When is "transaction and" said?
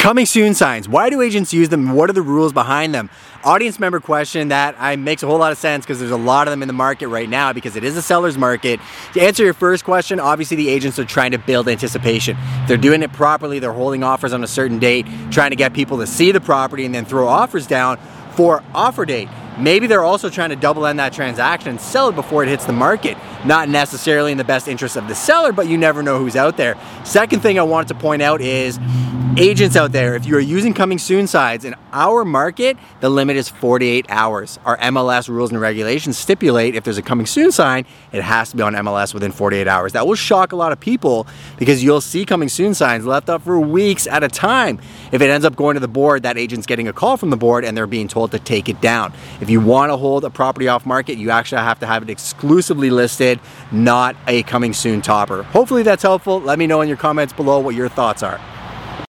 21.12-21.80